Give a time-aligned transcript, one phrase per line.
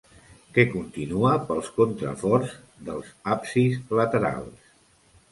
[0.53, 2.55] Què continua pels contraforts
[2.87, 4.73] dels absis laterals?